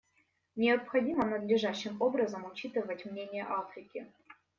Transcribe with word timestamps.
Необходимо 0.55 1.25
надлежащим 1.27 2.01
образом 2.01 2.47
учитывать 2.47 3.05
мнение 3.05 3.45
Африки. 3.47 4.07